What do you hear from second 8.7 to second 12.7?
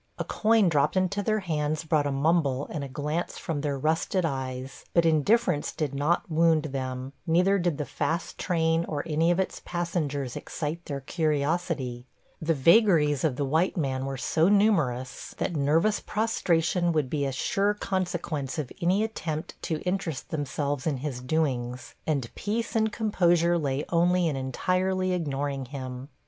or any of its passengers excite their curiosity– the